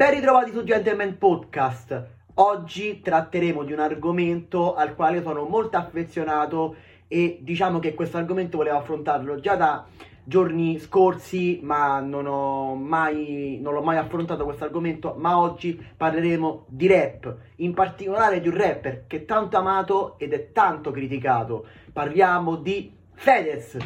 Ben 0.00 0.12
ritrovati 0.12 0.50
su 0.50 0.64
Gentleman 0.64 1.18
Podcast. 1.18 2.06
Oggi 2.36 3.02
tratteremo 3.02 3.64
di 3.64 3.74
un 3.74 3.80
argomento 3.80 4.74
al 4.74 4.94
quale 4.94 5.20
sono 5.20 5.44
molto 5.44 5.76
affezionato 5.76 6.76
e 7.06 7.40
diciamo 7.42 7.80
che 7.80 7.92
questo 7.92 8.16
argomento 8.16 8.56
volevo 8.56 8.78
affrontarlo 8.78 9.40
già 9.40 9.56
da 9.56 9.86
giorni 10.24 10.78
scorsi, 10.78 11.60
ma 11.62 12.00
non 12.00 12.24
ho 12.24 12.74
mai, 12.76 13.58
non 13.60 13.74
l'ho 13.74 13.82
mai 13.82 13.98
affrontato 13.98 14.44
questo 14.44 14.64
argomento, 14.64 15.16
ma 15.18 15.38
oggi 15.38 15.78
parleremo 15.94 16.64
di 16.68 16.86
rap, 16.86 17.36
in 17.56 17.74
particolare 17.74 18.40
di 18.40 18.48
un 18.48 18.56
rapper 18.56 19.04
che 19.06 19.18
è 19.18 19.24
tanto 19.26 19.58
amato 19.58 20.18
ed 20.18 20.32
è 20.32 20.50
tanto 20.52 20.92
criticato. 20.92 21.66
Parliamo 21.92 22.56
di 22.56 22.90
Fedez. 23.12 23.76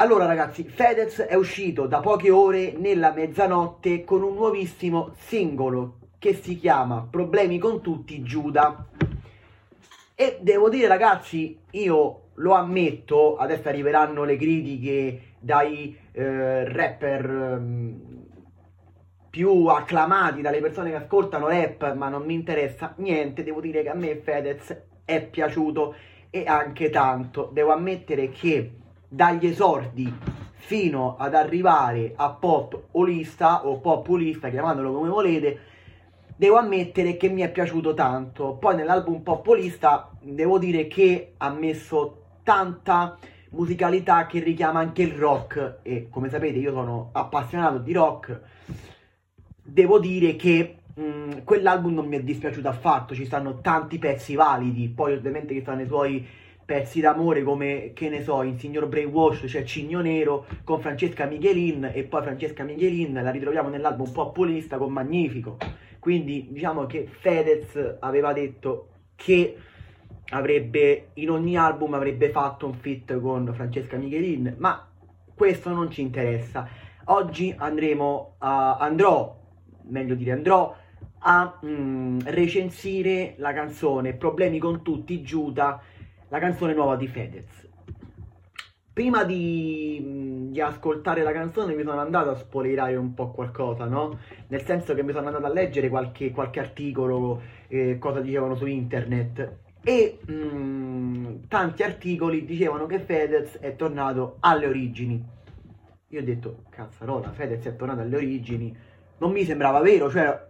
Allora 0.00 0.26
ragazzi, 0.26 0.62
Fedez 0.62 1.22
è 1.22 1.34
uscito 1.34 1.88
da 1.88 1.98
poche 1.98 2.30
ore 2.30 2.72
nella 2.78 3.12
mezzanotte 3.12 4.04
con 4.04 4.22
un 4.22 4.34
nuovissimo 4.34 5.10
singolo 5.16 5.96
che 6.20 6.34
si 6.34 6.56
chiama 6.56 7.04
Problemi 7.10 7.58
con 7.58 7.80
tutti 7.80 8.22
Giuda. 8.22 8.86
E 10.14 10.38
devo 10.40 10.68
dire 10.68 10.86
ragazzi, 10.86 11.58
io 11.72 12.28
lo 12.34 12.52
ammetto, 12.52 13.38
adesso 13.38 13.66
arriveranno 13.66 14.22
le 14.22 14.36
critiche 14.36 15.32
dai 15.40 15.98
eh, 16.12 16.72
rapper 16.72 17.30
eh, 17.30 18.36
più 19.30 19.66
acclamati, 19.66 20.42
dalle 20.42 20.60
persone 20.60 20.90
che 20.90 20.96
ascoltano 20.96 21.48
rap, 21.48 21.92
ma 21.94 22.08
non 22.08 22.24
mi 22.24 22.34
interessa 22.34 22.94
niente, 22.98 23.42
devo 23.42 23.60
dire 23.60 23.82
che 23.82 23.88
a 23.88 23.94
me 23.94 24.14
Fedez 24.14 24.80
è 25.04 25.24
piaciuto 25.24 25.96
e 26.30 26.44
anche 26.46 26.88
tanto. 26.88 27.50
Devo 27.52 27.72
ammettere 27.72 28.28
che 28.28 28.74
dagli 29.08 29.46
esordi 29.46 30.12
fino 30.54 31.16
ad 31.16 31.34
arrivare 31.34 32.12
a 32.14 32.30
pop 32.30 32.88
olista 32.92 33.66
o 33.66 33.80
populista, 33.80 34.50
chiamatelo 34.50 34.92
come 34.92 35.08
volete, 35.08 35.60
devo 36.36 36.56
ammettere 36.56 37.16
che 37.16 37.28
mi 37.28 37.40
è 37.40 37.50
piaciuto 37.50 37.94
tanto. 37.94 38.52
Poi 38.54 38.76
nell'album 38.76 39.22
populista 39.22 40.10
devo 40.20 40.58
dire 40.58 40.86
che 40.86 41.32
ha 41.38 41.50
messo 41.50 42.24
tanta 42.42 43.16
musicalità 43.50 44.26
che 44.26 44.40
richiama 44.40 44.80
anche 44.80 45.02
il 45.02 45.12
rock 45.12 45.78
e 45.82 46.08
come 46.10 46.28
sapete 46.28 46.58
io 46.58 46.72
sono 46.72 47.08
appassionato 47.12 47.78
di 47.78 47.92
rock. 47.92 48.40
Devo 49.62 49.98
dire 49.98 50.36
che 50.36 50.76
mh, 50.94 51.02
mm, 51.02 51.30
quell'album 51.44 51.94
non 51.94 52.06
mi 52.06 52.16
è 52.16 52.22
dispiaciuto 52.22 52.68
affatto, 52.68 53.14
ci 53.14 53.24
stanno 53.24 53.60
tanti 53.60 53.98
pezzi 53.98 54.34
validi, 54.34 54.88
poi 54.88 55.14
ovviamente 55.14 55.54
ci 55.54 55.60
stanno 55.60 55.82
i 55.82 55.86
suoi 55.86 56.26
pezzi 56.68 57.00
d'amore 57.00 57.42
come, 57.42 57.92
che 57.94 58.10
ne 58.10 58.22
so, 58.22 58.42
in 58.42 58.58
Signor 58.58 58.88
Brainwash 58.88 59.46
c'è 59.46 59.64
Cigno 59.64 60.02
Nero 60.02 60.44
con 60.64 60.82
Francesca 60.82 61.24
Michelin 61.24 61.92
e 61.94 62.04
poi 62.04 62.20
Francesca 62.20 62.62
Michelin 62.62 63.14
la 63.14 63.30
ritroviamo 63.30 63.70
nell'album 63.70 64.12
Populista 64.12 64.76
con 64.76 64.92
Magnifico. 64.92 65.56
Quindi 65.98 66.48
diciamo 66.50 66.84
che 66.84 67.08
Fedez 67.10 67.96
aveva 68.00 68.34
detto 68.34 68.88
che 69.16 69.56
avrebbe 70.28 71.08
in 71.14 71.30
ogni 71.30 71.56
album 71.56 71.94
avrebbe 71.94 72.28
fatto 72.28 72.66
un 72.66 72.74
fit 72.74 73.18
con 73.18 73.50
Francesca 73.54 73.96
Michelin, 73.96 74.56
ma 74.58 74.86
questo 75.34 75.70
non 75.70 75.90
ci 75.90 76.02
interessa. 76.02 76.68
Oggi 77.04 77.54
andremo 77.56 78.34
a, 78.40 78.76
andrò, 78.76 79.40
meglio 79.84 80.14
dire 80.14 80.32
andrò 80.32 80.76
a 81.20 81.60
mm, 81.64 82.18
recensire 82.26 83.36
la 83.38 83.54
canzone 83.54 84.12
Problemi 84.12 84.58
con 84.58 84.82
tutti 84.82 85.22
Giuda 85.22 85.82
la 86.28 86.38
canzone 86.38 86.74
nuova 86.74 86.96
di 86.96 87.08
Fedez. 87.08 87.66
Prima 88.92 89.24
di, 89.24 90.48
di, 90.50 90.60
ascoltare 90.60 91.22
la 91.22 91.32
canzone 91.32 91.74
mi 91.74 91.84
sono 91.84 92.00
andato 92.00 92.30
a 92.30 92.34
spoilerare 92.34 92.96
un 92.96 93.14
po' 93.14 93.30
qualcosa, 93.30 93.84
no? 93.84 94.18
Nel 94.48 94.64
senso 94.64 94.94
che 94.94 95.04
mi 95.04 95.12
sono 95.12 95.26
andato 95.28 95.46
a 95.46 95.52
leggere 95.52 95.88
qualche, 95.88 96.32
qualche 96.32 96.58
articolo, 96.58 97.40
eh, 97.68 97.96
cosa 97.98 98.20
dicevano 98.20 98.56
su 98.56 98.66
internet. 98.66 99.56
E 99.84 100.18
mh, 100.26 101.46
tanti 101.46 101.84
articoli 101.84 102.44
dicevano 102.44 102.86
che 102.86 102.98
Fedez 102.98 103.58
è 103.58 103.76
tornato 103.76 104.36
alle 104.40 104.66
origini. 104.66 105.24
Io 106.08 106.20
ho 106.20 106.24
detto, 106.24 106.64
cazzarola, 106.68 107.30
Fedez 107.30 107.64
è 107.66 107.76
tornato 107.76 108.00
alle 108.00 108.16
origini. 108.16 108.76
Non 109.18 109.30
mi 109.30 109.44
sembrava 109.44 109.80
vero, 109.80 110.10
cioè 110.10 110.46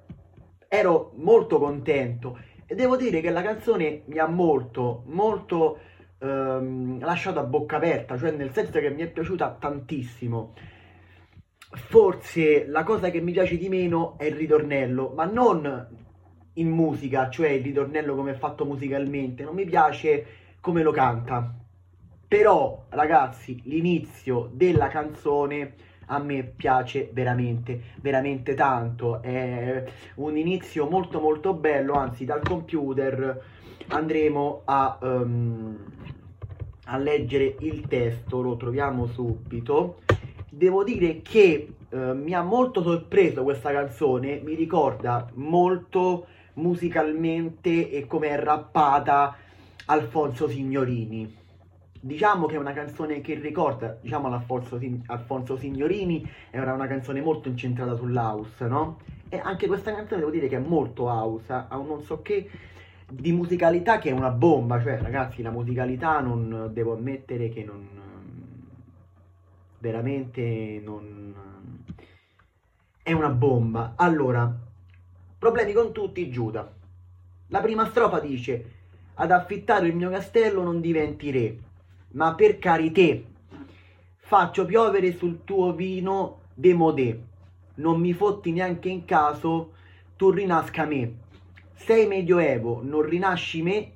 ero 0.69 1.12
molto 1.16 1.59
contento 1.59 2.39
e 2.71 2.75
devo 2.75 2.99
dire 2.99 3.23
che 3.23 3.31
la 3.31 3.41
canzone 3.41 4.03
mi 4.05 4.19
ha 4.19 4.27
molto, 4.27 5.03
molto 5.06 5.79
ehm, 6.19 7.01
lasciato 7.01 7.39
a 7.39 7.45
bocca 7.45 7.77
aperta, 7.77 8.19
cioè 8.19 8.31
nel 8.33 8.53
senso 8.53 8.79
che 8.79 8.91
mi 8.91 9.01
è 9.01 9.09
piaciuta 9.09 9.56
tantissimo. 9.59 10.53
Forse 11.71 12.67
la 12.67 12.84
cosa 12.84 13.09
che 13.09 13.23
mi 13.23 13.33
piace 13.33 13.57
di 13.57 13.71
meno 13.71 14.19
è 14.19 14.25
il 14.25 14.34
ritornello, 14.34 15.15
ma 15.17 15.25
non 15.25 15.89
in 16.53 16.69
musica, 16.69 17.31
cioè 17.31 17.49
il 17.49 17.62
ritornello 17.62 18.15
come 18.15 18.33
è 18.33 18.37
fatto 18.37 18.67
musicalmente, 18.67 19.45
non 19.45 19.55
mi 19.55 19.65
piace 19.65 20.27
come 20.61 20.83
lo 20.83 20.93
canta. 20.93 21.51
Però, 22.28 22.84
ragazzi, 22.91 23.62
l'inizio 23.65 24.51
della 24.53 24.89
canzone 24.89 25.73
a 26.09 26.19
me 26.19 26.43
piace 26.45 27.11
veramente, 27.13 27.81
veramente 28.01 28.55
tanto. 28.55 29.23
È 29.23 29.85
un 30.17 30.37
inizio 30.37 30.89
molto 30.89 31.21
molto 31.21 31.55
bello, 31.55 31.95
anzi 31.95 32.25
dal 32.25 32.43
computer 32.43 33.43
andremo 33.89 34.63
a, 34.65 34.99
um, 35.01 35.79
a 36.85 36.97
leggere 36.99 37.57
il 37.61 37.87
testo, 37.87 38.41
lo 38.41 38.57
troviamo 38.57 39.07
subito. 39.07 40.01
Devo 40.51 40.83
dire 40.85 41.23
che 41.23 41.75
uh, 41.91 42.15
mi 42.15 42.35
ha 42.35 42.43
molto 42.43 42.83
sorpreso 42.83 43.43
questa 43.43 43.73
canzone, 43.73 44.41
mi 44.43 44.55
ricorda 44.55 45.31
molto 45.35 46.27
musicalmente 46.55 47.91
e 47.91 48.07
come 48.07 48.31
è 48.31 48.39
rappata 48.39 49.37
Alfonso 49.87 50.49
Signorini 50.49 51.47
Diciamo 52.00 52.47
che 52.47 52.54
è 52.54 52.59
una 52.59 52.72
canzone 52.72 53.20
che 53.20 53.34
ricorda, 53.34 53.98
diciamo, 54.00 54.28
l'Alfonso 54.28 54.78
Alfonso 55.06 55.56
Signorini, 55.56 56.28
era 56.50 56.72
una 56.72 56.86
canzone 56.86 57.20
molto 57.20 57.48
incentrata 57.48 57.97
sull'house, 57.97 58.66
no? 58.69 59.00
E 59.28 59.38
anche 59.42 59.66
questa 59.66 59.92
canzone 59.92 60.20
devo 60.20 60.31
dire 60.31 60.47
che 60.47 60.56
è 60.56 60.60
molto 60.60 61.04
house, 61.04 61.53
ha 61.53 61.76
un 61.76 61.86
non 61.86 62.03
so 62.03 62.22
che 62.22 62.48
di 63.10 63.32
musicalità 63.32 63.98
che 63.98 64.10
è 64.10 64.12
una 64.12 64.31
bomba, 64.31 64.81
cioè 64.81 65.00
ragazzi 65.00 65.42
la 65.42 65.50
musicalità 65.50 66.20
non 66.20 66.70
devo 66.72 66.94
ammettere 66.94 67.48
che 67.48 67.64
non 67.64 67.88
veramente 69.78 70.80
non 70.84 71.34
è 73.03 73.12
una 73.12 73.30
bomba. 73.30 73.94
Allora, 73.97 74.54
problemi 75.38 75.72
con 75.72 75.92
tutti, 75.92 76.30
Giuda. 76.30 76.70
La 77.48 77.60
prima 77.60 77.86
strofa 77.86 78.20
dice: 78.20 78.72
Ad 79.15 79.30
affittare 79.30 79.88
il 79.88 79.97
mio 79.97 80.10
castello 80.10 80.62
non 80.62 80.80
diventi 80.80 81.30
re 81.30 81.59
ma 82.13 82.35
per 82.35 82.59
carità, 82.59 83.21
faccio 84.17 84.65
piovere 84.65 85.13
sul 85.13 85.45
tuo 85.45 85.75
vino 85.75 86.41
demodè, 86.55 87.19
non 87.77 88.01
mi 88.01 88.13
fotti 88.15 88.53
neanche 88.53 88.89
in 88.89 89.05
caso 89.05 89.73
tu 90.17 90.31
rinasca 90.31 90.85
me. 90.85 91.27
Sei 91.75 92.07
medioevo, 92.07 92.81
non 92.83 93.03
rinasci 93.03 93.63
me, 93.63 93.93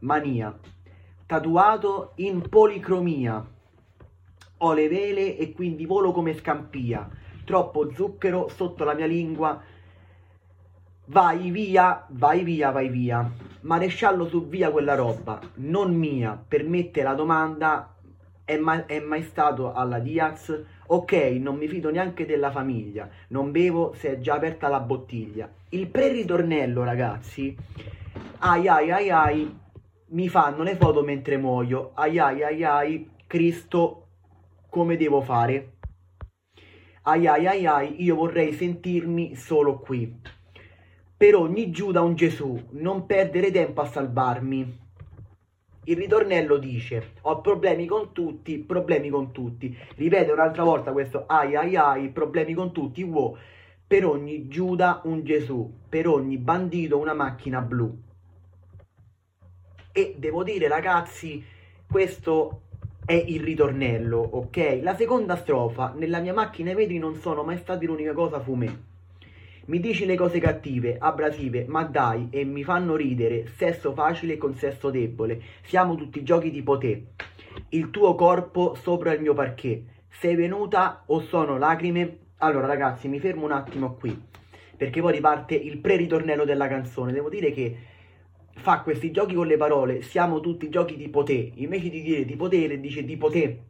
mania, 0.00 0.56
tatuato 1.26 2.12
in 2.16 2.48
policromia. 2.48 3.44
Ho 4.58 4.72
le 4.72 4.88
vele 4.88 5.36
e 5.36 5.52
quindi 5.52 5.86
volo 5.86 6.12
come 6.12 6.34
scampia, 6.34 7.08
troppo 7.44 7.92
zucchero 7.92 8.48
sotto 8.48 8.84
la 8.84 8.94
mia 8.94 9.06
lingua. 9.06 9.60
Vai 11.06 11.50
via, 11.50 12.04
vai 12.10 12.44
via, 12.44 12.70
vai 12.70 12.88
via 12.88 13.47
maresciallo 13.68 14.26
su 14.26 14.48
via 14.48 14.70
quella 14.70 14.94
roba, 14.94 15.38
non 15.56 15.94
mia, 15.94 16.42
permette 16.48 17.02
la 17.02 17.12
domanda, 17.12 17.94
è 18.42 18.56
mai, 18.56 18.84
è 18.86 18.98
mai 18.98 19.22
stato 19.22 19.74
alla 19.74 19.98
Diaz? 19.98 20.58
Ok, 20.86 21.12
non 21.38 21.56
mi 21.56 21.68
fido 21.68 21.90
neanche 21.90 22.24
della 22.24 22.50
famiglia, 22.50 23.06
non 23.28 23.50
bevo 23.50 23.92
se 23.94 24.12
è 24.12 24.18
già 24.20 24.36
aperta 24.36 24.68
la 24.68 24.80
bottiglia. 24.80 25.52
Il 25.68 25.86
pre-ritornello, 25.88 26.82
ragazzi, 26.82 27.54
ai 28.38 28.66
ai 28.68 28.90
ai 28.90 29.10
ai, 29.10 29.58
mi 30.06 30.28
fanno 30.30 30.62
le 30.62 30.76
foto 30.76 31.02
mentre 31.02 31.36
muoio, 31.36 31.90
ai 31.92 32.18
ai 32.18 32.42
ai 32.42 32.64
ai, 32.64 33.10
Cristo, 33.26 34.06
come 34.70 34.96
devo 34.96 35.20
fare? 35.20 35.72
Ai 37.02 37.26
ai 37.26 37.46
ai 37.46 37.66
ai, 37.66 38.02
io 38.02 38.14
vorrei 38.14 38.54
sentirmi 38.54 39.36
solo 39.36 39.78
qui. 39.78 40.36
Per 41.18 41.34
ogni 41.34 41.72
Giuda 41.72 42.00
un 42.00 42.14
Gesù, 42.14 42.56
non 42.74 43.04
perdere 43.04 43.50
tempo 43.50 43.80
a 43.80 43.86
salvarmi. 43.86 44.78
Il 45.86 45.96
ritornello 45.96 46.58
dice: 46.58 47.14
Ho 47.22 47.40
problemi 47.40 47.86
con 47.86 48.12
tutti, 48.12 48.58
problemi 48.60 49.08
con 49.08 49.32
tutti. 49.32 49.76
Ripete 49.96 50.30
un'altra 50.30 50.62
volta 50.62 50.92
questo 50.92 51.24
ai 51.26 51.56
ai 51.56 51.74
ai, 51.74 52.10
problemi 52.10 52.54
con 52.54 52.70
tutti. 52.70 53.02
Wow. 53.02 53.36
Per 53.84 54.06
ogni 54.06 54.46
Giuda 54.46 55.00
un 55.06 55.24
Gesù, 55.24 55.68
per 55.88 56.06
ogni 56.06 56.38
bandito 56.38 56.98
una 56.98 57.14
macchina 57.14 57.62
blu. 57.62 58.00
E 59.90 60.14
devo 60.16 60.44
dire, 60.44 60.68
ragazzi, 60.68 61.44
questo 61.90 62.60
è 63.04 63.14
il 63.14 63.42
ritornello, 63.42 64.18
ok? 64.18 64.78
La 64.82 64.94
seconda 64.94 65.34
strofa, 65.34 65.92
nella 65.96 66.20
mia 66.20 66.32
macchina 66.32 66.70
i 66.70 66.74
vetri 66.76 66.98
non 66.98 67.16
sono 67.16 67.42
mai 67.42 67.58
stati 67.58 67.86
l'unica 67.86 68.12
cosa 68.12 68.38
fu 68.38 68.54
me. 68.54 68.87
Mi 69.68 69.80
dici 69.80 70.06
le 70.06 70.16
cose 70.16 70.38
cattive, 70.40 70.96
abrasive, 70.98 71.66
ma 71.68 71.84
dai, 71.84 72.28
e 72.30 72.42
mi 72.44 72.64
fanno 72.64 72.96
ridere. 72.96 73.48
Sesso 73.48 73.92
facile 73.92 74.38
con 74.38 74.54
sesso 74.54 74.88
debole. 74.88 75.42
Siamo 75.62 75.94
tutti 75.94 76.22
giochi 76.22 76.50
tipo 76.50 76.78
te. 76.78 77.08
Il 77.68 77.90
tuo 77.90 78.14
corpo 78.14 78.74
sopra 78.74 79.12
il 79.12 79.20
mio 79.20 79.34
parquet. 79.34 79.82
Sei 80.08 80.36
venuta 80.36 81.02
o 81.04 81.20
sono 81.20 81.58
lacrime? 81.58 82.18
Allora 82.38 82.66
ragazzi, 82.66 83.08
mi 83.08 83.20
fermo 83.20 83.44
un 83.44 83.52
attimo 83.52 83.92
qui. 83.96 84.18
Perché 84.74 85.02
poi 85.02 85.12
riparte 85.12 85.54
il 85.54 85.76
pre-ritornello 85.80 86.46
della 86.46 86.66
canzone. 86.66 87.12
Devo 87.12 87.28
dire 87.28 87.50
che 87.52 87.76
fa 88.52 88.80
questi 88.80 89.10
giochi 89.10 89.34
con 89.34 89.46
le 89.46 89.58
parole. 89.58 90.00
Siamo 90.00 90.40
tutti 90.40 90.70
giochi 90.70 90.96
tipo 90.96 91.24
te. 91.24 91.52
Invece 91.56 91.90
di 91.90 92.00
dire 92.00 92.24
di 92.24 92.36
potere, 92.36 92.80
dice 92.80 93.04
tipo 93.04 93.28
te. 93.28 93.64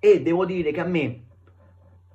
E 0.00 0.20
devo 0.20 0.44
dire 0.44 0.72
che 0.72 0.80
a 0.80 0.84
me 0.84 1.26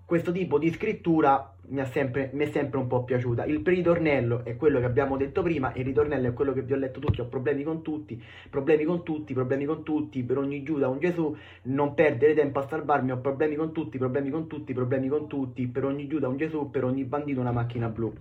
questo 0.03 0.33
tipo 0.33 0.59
di 0.59 0.73
scrittura 0.73 1.53
mi, 1.69 1.85
sempre, 1.85 2.29
mi, 2.33 2.45
è 2.45 2.51
sempre 2.51 2.79
un 2.79 2.87
po' 2.87 3.03
piaciuta. 3.03 3.45
Il 3.45 3.61
ritornello 3.63 4.43
è 4.43 4.55
quello 4.55 4.79
che 4.79 4.85
abbiamo 4.85 5.17
detto 5.17 5.41
prima, 5.41 5.71
il 5.75 5.85
ritornello 5.85 6.27
è 6.27 6.33
quello 6.33 6.53
che 6.53 6.61
vi 6.61 6.73
ho 6.73 6.77
letto 6.77 6.99
tutti, 6.99 7.21
ho 7.21 7.25
problemi 7.25 7.63
con 7.63 7.81
tutti, 7.81 8.21
problemi 8.49 8.83
con 8.83 9.03
tutti, 9.03 9.33
problemi 9.33 9.65
con 9.65 9.83
tutti, 9.83 10.23
per 10.23 10.37
ogni 10.37 10.63
Giuda 10.63 10.87
un 10.87 10.99
Gesù, 10.99 11.35
non 11.63 11.93
perdere 11.93 12.33
tempo 12.33 12.59
a 12.59 12.67
salvarmi, 12.67 13.11
ho 13.11 13.17
problemi 13.17 13.55
con 13.55 13.71
tutti, 13.71 13.97
problemi 13.97 14.29
con 14.29 14.47
tutti, 14.47 14.73
problemi 14.73 15.07
con 15.07 15.27
tutti, 15.27 15.67
per 15.67 15.85
ogni 15.85 16.07
Giuda 16.07 16.27
un 16.27 16.37
Gesù, 16.37 16.69
per 16.69 16.83
ogni 16.83 17.03
bandito 17.03 17.39
una 17.39 17.51
macchina 17.51 17.87
blu. 17.87 18.13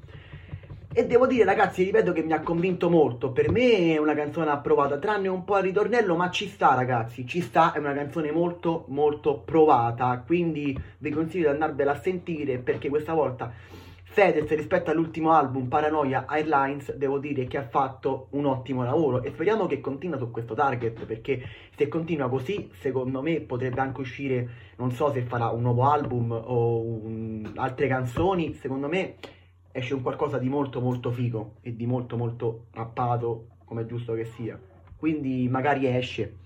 E 0.91 1.07
devo 1.07 1.27
dire, 1.27 1.45
ragazzi, 1.45 1.85
ripeto 1.85 2.13
che 2.13 2.23
mi 2.23 2.33
ha 2.33 2.41
convinto 2.41 2.89
molto. 2.89 3.31
Per 3.31 3.51
me 3.51 3.95
è 3.95 3.99
una 3.99 4.15
canzone 4.15 4.51
approvata, 4.51 4.99
tranne 4.99 5.29
un 5.29 5.45
po' 5.45 5.55
al 5.55 5.63
ritornello, 5.63 6.17
ma 6.17 6.31
ci 6.31 6.49
sta, 6.49 6.75
ragazzi. 6.75 7.27
Ci 7.27 7.43
sta, 7.43 7.73
è 7.73 7.79
una 7.79 7.93
canzone 7.93 8.33
molto, 8.33 8.87
molto 8.89 9.39
provata. 9.41 10.23
Quindi 10.25 10.77
vi 10.99 11.11
consiglio 11.11 11.49
di 11.49 11.53
andarvela 11.53 11.93
a 11.93 12.01
sentire 12.01 12.59
perché 12.59 12.89
questa 12.89 13.13
volta 13.13 13.53
Fedez 14.11 14.49
rispetto 14.49 14.91
all'ultimo 14.91 15.33
album 15.33 15.69
Paranoia 15.69 16.25
Airlines 16.27 16.93
devo 16.95 17.19
dire 17.19 17.47
che 17.47 17.59
ha 17.59 17.69
fatto 17.69 18.29
un 18.31 18.47
ottimo 18.47 18.83
lavoro 18.83 19.23
e 19.23 19.31
speriamo 19.31 19.67
che 19.67 19.81
continua 19.81 20.17
su 20.17 20.31
questo 20.31 20.55
target 20.55 21.05
perché 21.05 21.43
se 21.77 21.87
continua 21.89 22.29
così 22.29 22.71
secondo 22.81 23.21
me 23.21 23.41
potrebbe 23.43 23.81
anche 23.81 24.01
uscire 24.01 24.49
non 24.77 24.91
so 24.93 25.13
se 25.13 25.23
farà 25.23 25.51
un 25.51 25.61
nuovo 25.61 25.85
album 25.85 26.33
o 26.33 26.81
un... 26.81 27.53
altre 27.57 27.87
canzoni 27.87 28.55
secondo 28.55 28.89
me 28.89 29.17
esce 29.73 29.95
un 29.95 30.03
qualcosa 30.03 30.39
di 30.39 30.49
molto 30.49 30.81
molto 30.81 31.11
figo 31.11 31.57
e 31.61 31.77
di 31.77 31.87
molto 31.87 32.17
molto 32.17 32.67
rappato 32.73 33.49
come 33.65 33.83
è 33.83 33.87
giusto 33.87 34.15
che 34.15 34.25
sia. 34.25 34.59
Quindi 34.97 35.49
magari 35.49 35.87
esce. 35.87 36.37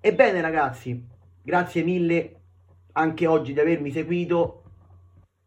Ebbene 0.00 0.40
ragazzi 0.40 1.12
grazie 1.42 1.82
mille 1.82 2.40
anche 2.92 3.26
oggi 3.26 3.52
di 3.52 3.60
avermi 3.60 3.90
seguito. 3.90 4.62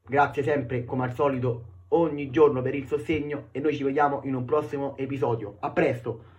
Grazie 0.04 0.44
sempre 0.44 0.86
come 0.86 1.04
al 1.04 1.14
solito 1.14 1.76
ogni 1.90 2.30
giorno 2.30 2.62
per 2.62 2.76
il 2.76 2.88
sostegno 2.88 3.48
e 3.52 3.60
noi 3.60 3.76
ci 3.76 3.84
vediamo 3.84 4.22
in 4.24 4.36
un 4.36 4.46
prossimo 4.46 4.96
episodio. 4.98 5.58
A 5.60 5.72
presto 5.72 6.36